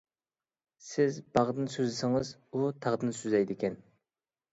سىز 0.85 1.19
باغدىن 1.37 1.69
سۆزلىسىڭىز 1.73 2.31
ئۇ 2.61 2.71
تاغدىن 2.87 3.13
سۆزلەيدىكەن. 3.19 3.77